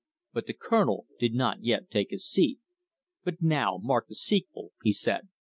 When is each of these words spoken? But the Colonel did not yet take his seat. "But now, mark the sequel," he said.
But 0.33 0.47
the 0.47 0.53
Colonel 0.55 1.05
did 1.19 1.35
not 1.35 1.61
yet 1.63 1.91
take 1.91 2.09
his 2.09 2.27
seat. 2.27 2.57
"But 3.23 3.39
now, 3.39 3.77
mark 3.79 4.07
the 4.07 4.15
sequel," 4.15 4.71
he 4.81 4.93
said. 4.93 5.27